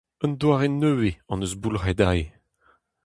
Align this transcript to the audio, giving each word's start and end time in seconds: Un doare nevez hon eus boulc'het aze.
Un 0.25 0.31
doare 0.39 0.67
nevez 0.79 1.15
hon 1.29 1.43
eus 1.45 1.55
boulc'het 1.61 1.99
aze. 2.09 2.27